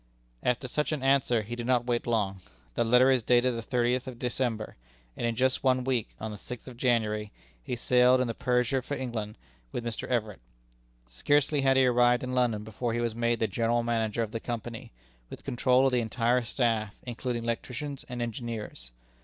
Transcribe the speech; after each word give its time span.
After 0.41 0.67
such 0.67 0.91
an 0.91 1.03
answer 1.03 1.43
he 1.43 1.55
did 1.55 1.67
not 1.67 1.85
wait 1.85 2.07
long. 2.07 2.41
The 2.73 2.83
letter 2.83 3.11
is 3.11 3.21
dated 3.21 3.53
the 3.53 3.61
thirtieth 3.61 4.07
of 4.07 4.17
December, 4.17 4.75
and 5.15 5.27
in 5.27 5.35
just 5.35 5.63
one 5.63 5.83
week, 5.83 6.15
on 6.19 6.31
the 6.31 6.39
sixth 6.39 6.67
of 6.67 6.75
January, 6.75 7.31
he 7.61 7.75
sailed 7.75 8.19
in 8.19 8.25
the 8.25 8.33
Persia 8.33 8.81
for 8.81 8.97
England 8.97 9.37
with 9.71 9.85
Mr. 9.85 10.07
Everett. 10.07 10.41
Scarcely 11.07 11.61
had 11.61 11.77
he 11.77 11.85
arrived 11.85 12.23
in 12.23 12.33
London 12.33 12.63
before 12.63 12.93
he 12.95 12.99
was 12.99 13.13
made 13.13 13.39
the 13.39 13.47
General 13.47 13.83
Manager 13.83 14.23
of 14.23 14.31
the 14.31 14.39
Company, 14.39 14.91
with 15.29 15.43
control 15.43 15.85
of 15.85 15.91
the 15.93 16.01
entire 16.01 16.41
staff, 16.41 16.95
including 17.05 17.43
electricians 17.43 18.03
and 18.09 18.23
engineers. 18.23 18.89